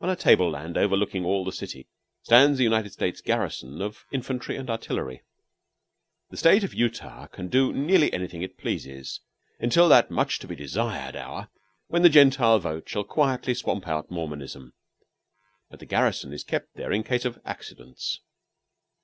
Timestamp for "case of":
17.04-17.40